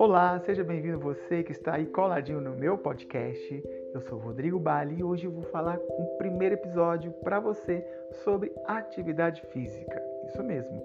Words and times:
Olá, 0.00 0.40
seja 0.40 0.64
bem-vindo 0.64 0.98
você 0.98 1.42
que 1.42 1.52
está 1.52 1.74
aí 1.74 1.84
coladinho 1.84 2.40
no 2.40 2.56
meu 2.56 2.78
podcast. 2.78 3.62
Eu 3.92 4.00
sou 4.00 4.18
Rodrigo 4.18 4.58
Bali 4.58 5.00
e 5.00 5.04
hoje 5.04 5.26
eu 5.26 5.30
vou 5.30 5.42
falar 5.42 5.78
um 5.78 6.16
primeiro 6.16 6.54
episódio 6.54 7.12
para 7.22 7.38
você 7.38 7.86
sobre 8.24 8.50
atividade 8.64 9.42
física. 9.52 10.02
Isso 10.24 10.42
mesmo. 10.42 10.82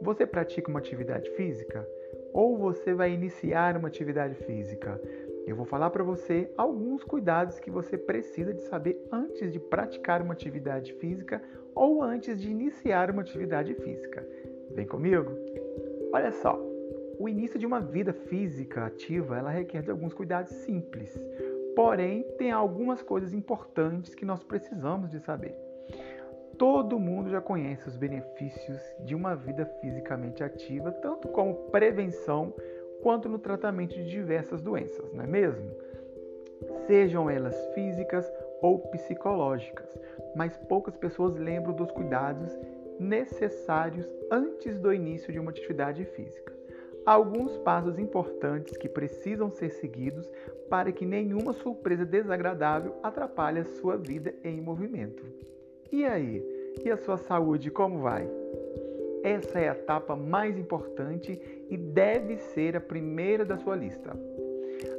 Você 0.00 0.26
pratica 0.26 0.70
uma 0.70 0.78
atividade 0.78 1.28
física 1.32 1.86
ou 2.32 2.56
você 2.56 2.94
vai 2.94 3.12
iniciar 3.12 3.76
uma 3.76 3.88
atividade 3.88 4.34
física? 4.46 4.98
Eu 5.46 5.56
vou 5.56 5.66
falar 5.66 5.90
para 5.90 6.02
você 6.02 6.50
alguns 6.56 7.04
cuidados 7.04 7.60
que 7.60 7.70
você 7.70 7.98
precisa 7.98 8.54
de 8.54 8.62
saber 8.62 8.98
antes 9.12 9.52
de 9.52 9.60
praticar 9.60 10.22
uma 10.22 10.32
atividade 10.32 10.94
física 10.94 11.42
ou 11.74 12.02
antes 12.02 12.40
de 12.40 12.50
iniciar 12.50 13.10
uma 13.10 13.20
atividade 13.20 13.74
física. 13.74 14.26
Vem 14.70 14.86
comigo? 14.86 15.32
Olha 16.14 16.32
só, 16.32 16.58
o 17.18 17.28
início 17.28 17.58
de 17.58 17.66
uma 17.66 17.80
vida 17.80 18.12
física 18.12 18.86
ativa, 18.86 19.38
ela 19.38 19.50
requer 19.50 19.82
de 19.82 19.90
alguns 19.90 20.12
cuidados 20.12 20.50
simples. 20.50 21.18
Porém, 21.74 22.22
tem 22.38 22.50
algumas 22.50 23.02
coisas 23.02 23.32
importantes 23.32 24.14
que 24.14 24.24
nós 24.24 24.42
precisamos 24.42 25.10
de 25.10 25.20
saber. 25.20 25.54
Todo 26.58 26.98
mundo 26.98 27.30
já 27.30 27.40
conhece 27.40 27.88
os 27.88 27.96
benefícios 27.96 28.80
de 29.00 29.14
uma 29.14 29.34
vida 29.34 29.66
fisicamente 29.80 30.42
ativa, 30.42 30.92
tanto 30.92 31.28
como 31.28 31.54
prevenção 31.70 32.54
quanto 33.02 33.28
no 33.28 33.38
tratamento 33.38 33.94
de 33.94 34.08
diversas 34.08 34.62
doenças, 34.62 35.12
não 35.12 35.24
é 35.24 35.26
mesmo? 35.26 35.68
Sejam 36.86 37.28
elas 37.28 37.56
físicas 37.74 38.32
ou 38.62 38.78
psicológicas, 38.78 39.98
mas 40.34 40.56
poucas 40.56 40.96
pessoas 40.96 41.34
lembram 41.34 41.74
dos 41.74 41.90
cuidados 41.90 42.56
necessários 43.00 44.08
antes 44.30 44.78
do 44.78 44.92
início 44.92 45.32
de 45.32 45.40
uma 45.40 45.50
atividade 45.50 46.04
física 46.04 46.53
alguns 47.04 47.56
passos 47.58 47.98
importantes 47.98 48.76
que 48.76 48.88
precisam 48.88 49.50
ser 49.50 49.70
seguidos 49.70 50.28
para 50.68 50.90
que 50.90 51.04
nenhuma 51.04 51.52
surpresa 51.52 52.04
desagradável 52.04 52.94
atrapalhe 53.02 53.60
a 53.60 53.64
sua 53.64 53.96
vida 53.96 54.34
em 54.42 54.60
movimento. 54.60 55.24
E 55.92 56.04
aí? 56.04 56.42
E 56.84 56.90
a 56.90 56.96
sua 56.96 57.16
saúde 57.16 57.70
como 57.70 58.00
vai? 58.00 58.28
Essa 59.22 59.58
é 59.58 59.68
a 59.68 59.72
etapa 59.72 60.16
mais 60.16 60.58
importante 60.58 61.40
e 61.70 61.76
deve 61.76 62.36
ser 62.36 62.76
a 62.76 62.80
primeira 62.80 63.44
da 63.44 63.56
sua 63.56 63.76
lista. 63.76 64.10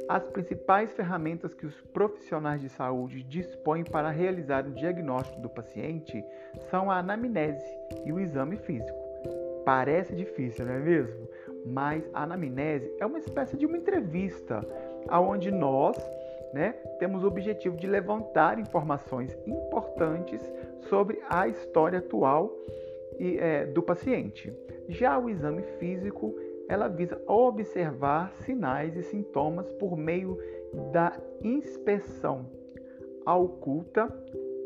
As 0.08 0.26
principais 0.28 0.92
ferramentas 0.92 1.52
que 1.52 1.66
os 1.66 1.80
profissionais 1.92 2.60
de 2.60 2.68
saúde 2.68 3.22
dispõem 3.22 3.84
para 3.84 4.10
realizar 4.10 4.66
o 4.66 4.72
diagnóstico 4.72 5.40
do 5.40 5.48
paciente 5.48 6.24
são 6.70 6.90
a 6.90 6.98
anamnese 6.98 7.64
e 8.04 8.12
o 8.12 8.20
exame 8.20 8.56
físico. 8.56 8.98
Parece 9.64 10.14
difícil, 10.14 10.64
não 10.64 10.74
é 10.74 10.78
mesmo? 10.78 11.28
Mas 11.66 12.08
a 12.14 12.22
anamnese 12.22 12.90
é 13.00 13.06
uma 13.06 13.18
espécie 13.18 13.56
de 13.56 13.66
uma 13.66 13.76
entrevista 13.76 14.60
aonde 15.08 15.50
nós 15.50 15.96
né, 16.52 16.72
temos 16.98 17.24
o 17.24 17.26
objetivo 17.26 17.76
de 17.76 17.86
levantar 17.86 18.58
informações 18.58 19.36
importantes 19.46 20.40
sobre 20.88 21.20
a 21.28 21.48
história 21.48 21.98
atual 21.98 22.50
e, 23.18 23.38
é, 23.38 23.66
do 23.66 23.82
paciente. 23.82 24.52
Já 24.88 25.18
o 25.18 25.28
exame 25.28 25.62
físico, 25.78 26.34
ela 26.68 26.88
visa 26.88 27.20
observar 27.26 28.32
sinais 28.44 28.96
e 28.96 29.02
sintomas 29.02 29.70
por 29.72 29.96
meio 29.96 30.38
da 30.92 31.18
inspeção 31.42 32.46
oculta, 33.34 34.06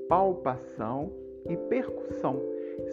palpação 0.09 1.13
e 1.49 1.57
percussão, 1.57 2.43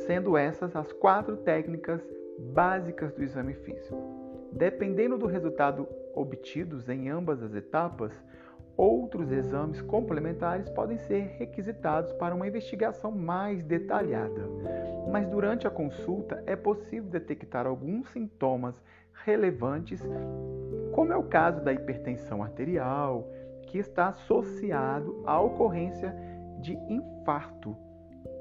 sendo 0.05 0.37
essas 0.37 0.75
as 0.75 0.93
quatro 0.93 1.35
técnicas 1.37 2.01
básicas 2.37 3.13
do 3.13 3.23
exame 3.23 3.53
físico. 3.53 4.27
Dependendo 4.51 5.17
do 5.17 5.25
resultado 5.25 5.87
obtidos 6.15 6.87
em 6.89 7.09
ambas 7.09 7.41
as 7.43 7.53
etapas, 7.53 8.11
outros 8.75 9.31
exames 9.31 9.81
complementares 9.81 10.69
podem 10.69 10.97
ser 10.97 11.35
requisitados 11.37 12.11
para 12.13 12.35
uma 12.35 12.47
investigação 12.47 13.11
mais 13.11 13.63
detalhada. 13.63 14.47
Mas 15.11 15.27
durante 15.27 15.67
a 15.67 15.71
consulta 15.71 16.43
é 16.45 16.55
possível 16.55 17.09
detectar 17.09 17.65
alguns 17.65 18.09
sintomas 18.11 18.75
relevantes, 19.25 20.01
como 20.93 21.11
é 21.11 21.17
o 21.17 21.23
caso 21.23 21.63
da 21.63 21.73
hipertensão 21.73 22.43
arterial, 22.43 23.27
que 23.63 23.79
está 23.79 24.09
associado 24.09 25.23
à 25.25 25.41
ocorrência 25.41 26.15
de 26.59 26.73
infarto 26.87 27.75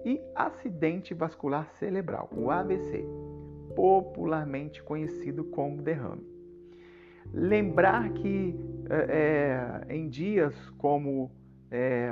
e 0.05 0.21
acidente 0.35 1.13
vascular 1.15 1.69
cerebral, 1.73 2.29
o 2.33 2.51
AVC 2.51 3.05
popularmente 3.77 4.83
conhecido 4.83 5.45
como 5.45 5.83
derrame. 5.83 6.27
Lembrar 7.33 8.11
que 8.15 8.59
é, 8.89 9.85
em 9.91 10.09
dias 10.09 10.55
como 10.79 11.31
é, 11.71 12.11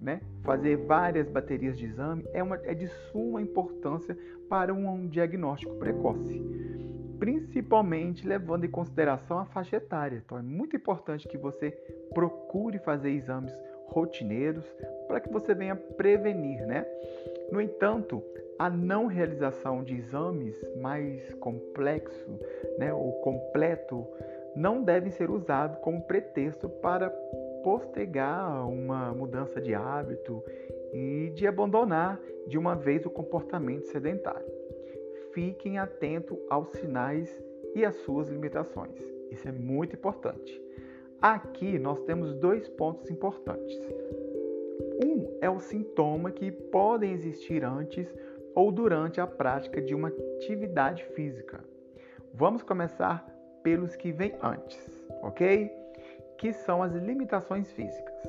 né, 0.00 0.20
fazer 0.42 0.76
várias 0.76 1.28
baterias 1.28 1.78
de 1.78 1.86
exame 1.86 2.26
é, 2.32 2.42
uma, 2.42 2.56
é 2.64 2.74
de 2.74 2.88
suma 3.10 3.40
importância 3.40 4.18
para 4.48 4.74
um 4.74 5.06
diagnóstico 5.06 5.76
precoce, 5.76 6.42
principalmente 7.18 8.26
levando 8.26 8.64
em 8.64 8.70
consideração 8.70 9.38
a 9.38 9.44
faixa 9.46 9.76
etária. 9.76 10.20
Então 10.24 10.36
é 10.36 10.42
muito 10.42 10.74
importante 10.74 11.28
que 11.28 11.38
você 11.38 11.70
procure 12.12 12.78
fazer 12.80 13.10
exames 13.10 13.54
rotineiros 13.94 14.64
para 15.06 15.20
que 15.20 15.32
você 15.32 15.54
venha 15.54 15.76
prevenir, 15.76 16.66
né? 16.66 16.84
No 17.50 17.60
entanto, 17.60 18.22
a 18.58 18.68
não 18.68 19.06
realização 19.06 19.82
de 19.82 19.94
exames 19.96 20.56
mais 20.80 21.32
complexo 21.34 22.38
né, 22.78 22.92
ou 22.92 23.12
completo 23.20 24.06
não 24.54 24.82
deve 24.82 25.10
ser 25.10 25.30
usado 25.30 25.80
como 25.80 26.02
pretexto 26.02 26.68
para 26.68 27.10
postergar 27.62 28.68
uma 28.68 29.12
mudança 29.12 29.60
de 29.60 29.74
hábito 29.74 30.42
e 30.92 31.32
de 31.34 31.46
abandonar 31.46 32.20
de 32.46 32.58
uma 32.58 32.76
vez 32.76 33.04
o 33.06 33.10
comportamento 33.10 33.86
sedentário. 33.86 34.46
Fiquem 35.32 35.78
atentos 35.78 36.38
aos 36.48 36.70
sinais 36.70 37.42
e 37.74 37.84
às 37.84 37.96
suas 37.96 38.28
limitações. 38.28 39.00
Isso 39.30 39.48
é 39.48 39.52
muito 39.52 39.96
importante. 39.96 40.62
Aqui 41.24 41.78
nós 41.78 42.02
temos 42.02 42.34
dois 42.34 42.68
pontos 42.68 43.10
importantes. 43.10 43.78
Um 45.02 45.38
é 45.40 45.48
o 45.48 45.58
sintoma 45.58 46.30
que 46.30 46.52
podem 46.52 47.12
existir 47.12 47.64
antes 47.64 48.14
ou 48.54 48.70
durante 48.70 49.22
a 49.22 49.26
prática 49.26 49.80
de 49.80 49.94
uma 49.94 50.08
atividade 50.08 51.02
física. 51.14 51.64
Vamos 52.34 52.62
começar 52.62 53.26
pelos 53.62 53.96
que 53.96 54.12
vêm 54.12 54.34
antes, 54.42 54.78
ok? 55.22 55.72
Que 56.36 56.52
são 56.52 56.82
as 56.82 56.92
limitações 56.92 57.72
físicas. 57.72 58.28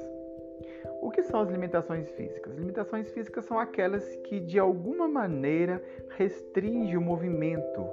O 1.01 1.11
que 1.11 1.21
são 1.21 1.41
as 1.41 1.49
limitações 1.49 2.09
físicas? 2.11 2.53
As 2.53 2.59
limitações 2.59 3.11
físicas 3.11 3.43
são 3.43 3.59
aquelas 3.59 4.15
que 4.23 4.39
de 4.39 4.57
alguma 4.57 5.05
maneira 5.05 5.83
restringem 6.11 6.95
o 6.95 7.01
movimento, 7.01 7.89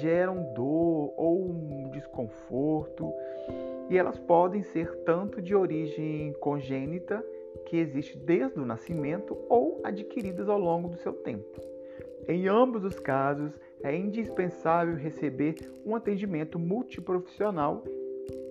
geram 0.00 0.52
dor 0.52 1.14
ou 1.16 1.44
um 1.44 1.90
desconforto, 1.90 3.14
e 3.92 3.98
elas 3.98 4.18
podem 4.18 4.62
ser 4.62 4.90
tanto 5.04 5.42
de 5.42 5.54
origem 5.54 6.32
congênita 6.40 7.22
que 7.66 7.76
existe 7.76 8.16
desde 8.16 8.58
o 8.58 8.64
nascimento 8.64 9.36
ou 9.50 9.82
adquiridas 9.84 10.48
ao 10.48 10.58
longo 10.58 10.88
do 10.88 10.96
seu 10.96 11.12
tempo. 11.12 11.60
Em 12.26 12.48
ambos 12.48 12.84
os 12.84 12.98
casos, 12.98 13.52
é 13.82 13.94
indispensável 13.94 14.94
receber 14.96 15.56
um 15.84 15.94
atendimento 15.94 16.58
multiprofissional, 16.58 17.84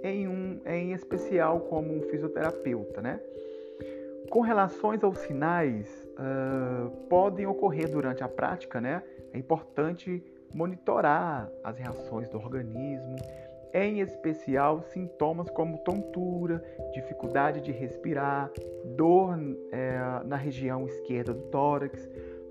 em, 0.04 0.28
um, 0.28 0.62
em 0.64 0.94
especial 0.94 1.62
como 1.62 1.92
um 1.92 2.04
fisioterapeuta. 2.04 3.02
Né? 3.02 3.20
Com 4.30 4.42
relações 4.42 5.04
aos 5.04 5.18
sinais, 5.18 6.08
uh, 6.20 6.92
podem 7.08 7.48
ocorrer 7.48 7.90
durante 7.90 8.24
a 8.24 8.28
prática, 8.28 8.80
né? 8.80 9.02
é 9.34 9.40
importante 9.40 10.24
monitorar 10.54 11.50
as 11.64 11.80
reações 11.80 12.30
do 12.30 12.38
organismo, 12.38 13.16
em 13.74 14.00
especial 14.00 14.82
sintomas 14.82 15.50
como 15.50 15.78
tontura, 15.80 16.64
dificuldade 16.94 17.62
de 17.62 17.72
respirar, 17.72 18.52
dor 18.96 19.38
é, 19.72 20.26
na 20.26 20.36
região 20.36 20.86
esquerda 20.86 21.34
do 21.34 21.44
tórax, 21.44 22.10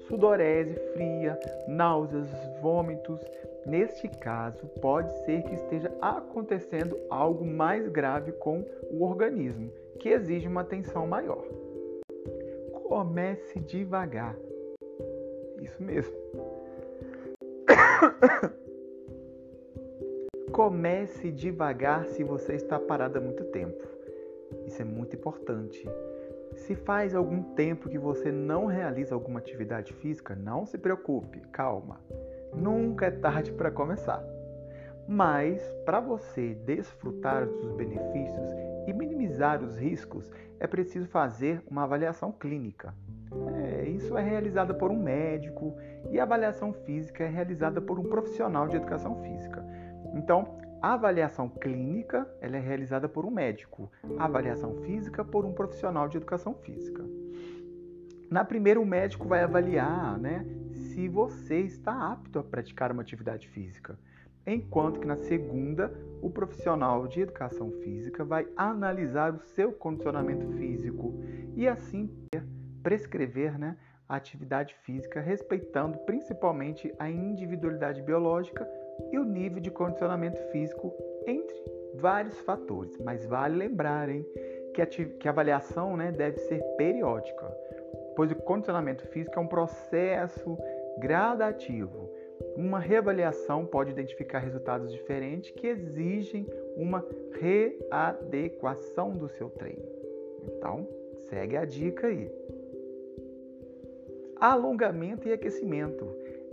sudorese 0.09 0.75
fria, 0.93 1.39
náuseas, 1.69 2.29
vômitos. 2.61 3.21
Neste 3.67 4.09
caso, 4.09 4.67
pode 4.81 5.13
ser 5.25 5.43
que 5.43 5.55
esteja 5.55 5.93
acontecendo 6.01 6.99
algo 7.11 7.45
mais 7.45 7.87
grave 7.89 8.33
com 8.33 8.65
o 8.91 9.05
organismo, 9.05 9.71
que 9.99 10.09
exige 10.09 10.49
uma 10.49 10.63
atenção 10.63 11.07
maior. 11.07 11.45
Comece 12.73 13.61
devagar. 13.61 14.37
Isso 15.61 15.83
mesmo. 15.83 16.17
Comece 20.61 21.33
devagar 21.33 22.05
se 22.05 22.23
você 22.23 22.53
está 22.53 22.79
parado 22.79 23.17
há 23.17 23.21
muito 23.23 23.45
tempo. 23.45 23.83
Isso 24.67 24.83
é 24.83 24.85
muito 24.85 25.17
importante. 25.17 25.89
Se 26.55 26.75
faz 26.75 27.15
algum 27.15 27.43
tempo 27.55 27.89
que 27.89 27.97
você 27.97 28.31
não 28.31 28.67
realiza 28.67 29.15
alguma 29.15 29.39
atividade 29.39 29.95
física, 29.95 30.37
não 30.37 30.67
se 30.67 30.77
preocupe, 30.77 31.41
calma. 31.51 31.99
Nunca 32.55 33.07
é 33.07 33.11
tarde 33.11 33.53
para 33.53 33.71
começar. 33.71 34.23
Mas 35.09 35.63
para 35.87 35.99
você 35.99 36.53
desfrutar 36.53 37.47
dos 37.47 37.73
benefícios 37.73 38.51
e 38.87 38.93
minimizar 38.93 39.65
os 39.65 39.79
riscos, 39.79 40.31
é 40.59 40.67
preciso 40.67 41.09
fazer 41.09 41.63
uma 41.71 41.85
avaliação 41.85 42.31
clínica. 42.33 42.95
É, 43.65 43.89
isso 43.89 44.15
é 44.15 44.23
realizada 44.23 44.75
por 44.75 44.91
um 44.91 45.03
médico 45.03 45.75
e 46.11 46.21
a 46.21 46.25
avaliação 46.25 46.75
física 46.75 47.25
é 47.25 47.29
realizada 47.29 47.81
por 47.81 47.99
um 47.99 48.05
profissional 48.05 48.69
de 48.69 48.77
educação 48.77 49.23
física. 49.23 49.65
Então, 50.15 50.59
a 50.83 50.95
avaliação 50.95 51.49
clínica 51.49 52.27
ela 52.41 52.57
é 52.57 52.61
realizada 52.61 53.09
por 53.09 53.27
um 53.27 53.31
médico, 53.31 53.91
a 54.19 54.25
avaliação 54.25 54.77
física 54.83 55.25
por 55.25 55.45
um 55.45 55.53
profissional 55.53 56.09
de 56.09 56.17
educação 56.17 56.55
física. 56.55 57.05
Na 58.31 58.45
primeira, 58.45 58.81
o 58.81 58.87
médico 58.87 59.29
vai 59.29 59.43
avaliar 59.43 60.19
né, 60.19 60.47
se 60.73 61.09
você 61.09 61.61
está 61.61 62.13
apto 62.13 62.39
a 62.39 62.45
praticar 62.45 62.93
uma 62.93 63.03
atividade 63.03 63.49
física, 63.49 63.99
enquanto 64.47 65.01
que 65.01 65.07
na 65.07 65.17
segunda, 65.17 65.93
o 66.23 66.31
profissional 66.31 67.07
de 67.07 67.21
educação 67.21 67.71
física 67.83 68.25
vai 68.25 68.47
analisar 68.57 69.35
o 69.35 69.41
seu 69.41 69.73
condicionamento 69.73 70.49
físico 70.53 71.15
e 71.57 71.69
assim 71.69 72.09
prescrever 72.83 73.59
né, 73.59 73.77
a 74.09 74.17
atividade 74.17 74.75
física, 74.83 75.21
respeitando 75.21 75.99
principalmente 75.99 76.93
a 76.99 77.11
individualidade 77.11 78.01
biológica 78.01 78.67
e 79.13 79.19
o 79.19 79.25
nível 79.25 79.61
de 79.61 79.71
condicionamento 79.71 80.41
físico, 80.51 80.93
entre 81.27 81.57
vários 81.95 82.39
fatores. 82.41 82.97
Mas 82.99 83.27
vale 83.27 83.57
lembrar 83.57 84.09
hein, 84.09 84.25
que, 84.75 84.83
a, 84.83 84.87
que 84.87 85.29
a 85.29 85.31
avaliação 85.31 85.97
né, 85.97 86.13
deve 86.13 86.39
ser 86.39 86.63
periódica, 86.77 87.47
pois 88.17 88.31
o 88.31 88.37
condicionamento 88.37 89.07
físico 89.09 89.39
é 89.39 89.43
um 89.43 89.47
processo 89.47 90.59
gradativo. 90.99 92.11
Uma 92.57 92.79
reavaliação 92.79 93.67
pode 93.67 93.91
identificar 93.91 94.39
resultados 94.39 94.93
diferentes 94.93 95.51
que 95.51 95.67
exigem 95.67 96.47
uma 96.77 97.05
readequação 97.39 99.11
do 99.11 99.29
seu 99.29 99.51
treino. 99.51 99.83
Então, 100.45 100.89
segue 101.29 101.57
a 101.57 101.65
dica 101.65 102.07
aí. 102.07 102.31
Alongamento 104.37 105.29
e 105.29 105.33
aquecimento. 105.33 106.07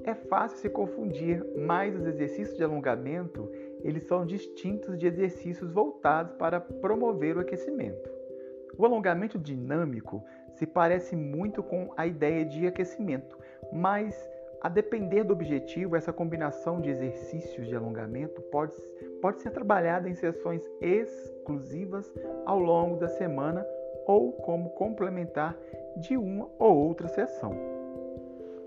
É 0.07 0.15
fácil 0.15 0.57
se 0.59 0.69
confundir, 0.69 1.45
mas 1.57 1.93
os 1.93 2.05
exercícios 2.05 2.55
de 2.55 2.63
alongamento, 2.63 3.51
eles 3.83 4.03
são 4.03 4.25
distintos 4.25 4.97
de 4.97 5.05
exercícios 5.05 5.69
voltados 5.69 6.33
para 6.37 6.61
promover 6.61 7.35
o 7.35 7.41
aquecimento. 7.41 8.09
O 8.77 8.85
alongamento 8.85 9.37
dinâmico 9.37 10.23
se 10.53 10.65
parece 10.65 11.13
muito 11.13 11.61
com 11.61 11.91
a 11.97 12.07
ideia 12.07 12.45
de 12.45 12.65
aquecimento, 12.65 13.37
mas 13.69 14.17
a 14.61 14.69
depender 14.69 15.25
do 15.25 15.33
objetivo, 15.33 15.97
essa 15.97 16.13
combinação 16.13 16.79
de 16.79 16.89
exercícios 16.89 17.67
de 17.67 17.75
alongamento 17.75 18.41
pode, 18.43 18.77
pode 19.21 19.41
ser 19.41 19.51
trabalhada 19.51 20.07
em 20.07 20.13
sessões 20.13 20.63
exclusivas 20.79 22.09
ao 22.45 22.59
longo 22.59 22.95
da 22.95 23.09
semana 23.09 23.67
ou 24.05 24.31
como 24.31 24.69
complementar 24.69 25.57
de 25.97 26.15
uma 26.15 26.49
ou 26.57 26.77
outra 26.77 27.09
sessão. 27.09 27.76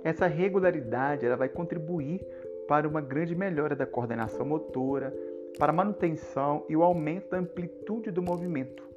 Essa 0.02 0.26
regularidade 0.26 1.26
ela 1.26 1.36
vai 1.36 1.48
contribuir 1.48 2.24
para 2.66 2.88
uma 2.88 3.00
grande 3.00 3.34
melhora 3.34 3.76
da 3.76 3.84
coordenação 3.84 4.46
motora, 4.46 5.14
para 5.58 5.72
a 5.72 5.74
manutenção 5.74 6.64
e 6.68 6.76
o 6.76 6.82
aumento 6.82 7.30
da 7.30 7.38
amplitude 7.38 8.10
do 8.10 8.22
movimento, 8.22 8.88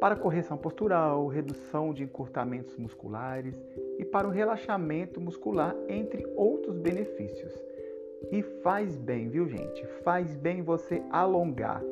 para 0.00 0.16
correção 0.16 0.56
postural, 0.56 1.26
redução 1.26 1.92
de 1.92 2.04
encurtamentos 2.04 2.76
musculares 2.76 3.60
e 3.98 4.04
para 4.04 4.26
o 4.26 4.30
relaxamento 4.30 5.20
muscular, 5.20 5.74
entre 5.88 6.26
outros 6.36 6.78
benefícios. 6.78 7.52
E 8.30 8.42
faz 8.62 8.96
bem, 8.96 9.28
viu, 9.28 9.48
gente? 9.48 9.84
Faz 10.02 10.34
bem 10.36 10.62
você 10.62 11.02
alongar. 11.10 11.82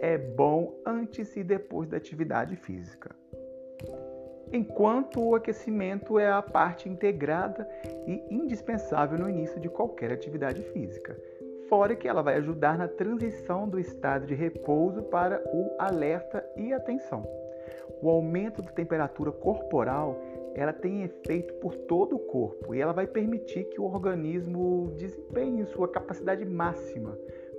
É 0.00 0.16
bom 0.16 0.80
antes 0.86 1.36
e 1.36 1.44
depois 1.44 1.88
da 1.88 1.96
atividade 1.96 2.56
física 2.56 3.17
enquanto 4.52 5.22
o 5.22 5.34
aquecimento 5.34 6.18
é 6.18 6.30
a 6.30 6.42
parte 6.42 6.88
integrada 6.88 7.68
e 8.06 8.22
indispensável 8.30 9.18
no 9.18 9.28
início 9.28 9.60
de 9.60 9.68
qualquer 9.68 10.12
atividade 10.12 10.62
física. 10.62 11.16
Fora 11.68 11.94
que 11.94 12.08
ela 12.08 12.22
vai 12.22 12.36
ajudar 12.36 12.78
na 12.78 12.88
transição 12.88 13.68
do 13.68 13.78
estado 13.78 14.26
de 14.26 14.34
repouso 14.34 15.02
para 15.04 15.42
o 15.52 15.76
alerta 15.78 16.44
e 16.56 16.72
atenção. 16.72 17.26
O 18.00 18.08
aumento 18.08 18.62
da 18.62 18.70
temperatura 18.70 19.30
corporal 19.32 20.18
ela 20.54 20.72
tem 20.72 21.02
efeito 21.02 21.54
por 21.54 21.74
todo 21.74 22.16
o 22.16 22.18
corpo 22.18 22.74
e 22.74 22.80
ela 22.80 22.92
vai 22.92 23.06
permitir 23.06 23.64
que 23.64 23.80
o 23.80 23.84
organismo 23.84 24.92
desempenhe 24.96 25.64
sua 25.66 25.88
capacidade 25.88 26.44
máxima, 26.44 27.16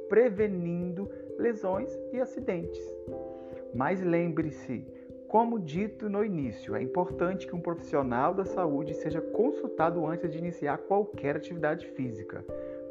prevenindo 0.09 1.09
lesões 1.37 1.97
e 2.11 2.19
acidentes. 2.19 2.83
Mas 3.73 4.01
lembre-se, 4.01 4.85
como 5.29 5.59
dito 5.59 6.09
no 6.09 6.25
início, 6.25 6.75
é 6.75 6.81
importante 6.81 7.45
que 7.45 7.55
um 7.55 7.61
profissional 7.61 8.33
da 8.33 8.45
saúde 8.45 8.95
seja 8.95 9.21
consultado 9.21 10.05
antes 10.07 10.31
de 10.31 10.39
iniciar 10.39 10.79
qualquer 10.79 11.35
atividade 11.35 11.85
física, 11.85 12.43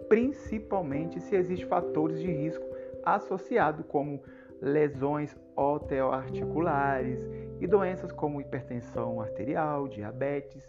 principalmente 0.09 1.21
se 1.21 1.35
existem 1.35 1.69
fatores 1.69 2.21
de 2.21 2.31
risco 2.31 2.65
associados 3.05 3.85
como 3.89 4.23
lesões 4.61 5.37
osteoarticulares 5.57 7.19
e 7.61 7.67
doenças 7.67 8.13
como 8.13 8.41
hipertensão 8.41 9.21
arterial, 9.21 9.89
diabetes, 9.89 10.63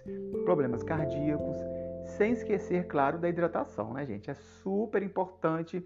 problemas 0.44 0.82
cardíacos, 0.82 1.58
sem 2.18 2.34
esquecer, 2.34 2.88
claro, 2.88 3.20
da 3.20 3.30
hidratação, 3.30 3.94
né, 3.94 4.08
gente? 4.08 4.32
É 4.32 4.34
super 4.34 5.04
importante, 5.04 5.86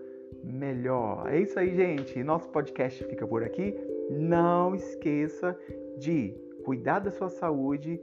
melhor. 0.52 1.28
É 1.32 1.40
isso 1.40 1.60
aí, 1.60 1.76
gente. 1.76 2.24
Nosso 2.24 2.50
podcast 2.50 3.04
fica 3.06 3.28
por 3.28 3.44
aqui. 3.44 3.76
Não 4.10 4.76
esqueça 4.76 5.58
de 5.98 6.34
cuidar 6.64 7.00
da 7.00 7.12
sua 7.12 7.30
saúde 7.30 8.02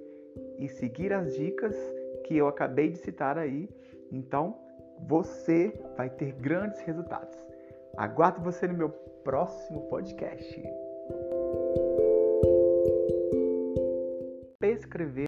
e 0.59 0.69
seguir 0.69 1.13
as 1.13 1.35
dicas 1.35 1.77
que 2.25 2.37
eu 2.37 2.49
acabei 2.49 2.91
de 2.91 2.99
citar 2.99 3.39
aí. 3.39 3.69
Então, 4.13 4.57
você 5.09 5.73
vai 5.97 6.09
ter 6.11 6.33
grandes 6.33 6.81
resultados. 6.81 7.37
Aguardo 7.97 8.43
você 8.43 8.67
no 8.67 8.75
meu 8.75 8.89
próximo 9.23 9.83
podcast. 9.89 10.63
Escrever 14.63 15.23